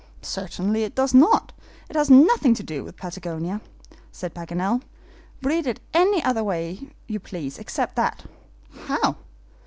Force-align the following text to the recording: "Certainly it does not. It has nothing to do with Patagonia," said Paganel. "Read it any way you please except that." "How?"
"Certainly 0.23 0.81
it 0.81 0.95
does 0.95 1.13
not. 1.13 1.53
It 1.87 1.95
has 1.95 2.09
nothing 2.09 2.55
to 2.55 2.63
do 2.63 2.83
with 2.83 2.97
Patagonia," 2.97 3.61
said 4.11 4.33
Paganel. 4.33 4.81
"Read 5.43 5.67
it 5.67 5.79
any 5.93 6.23
way 6.41 6.87
you 7.05 7.19
please 7.19 7.59
except 7.59 7.95
that." 7.97 8.23
"How?" 8.87 9.17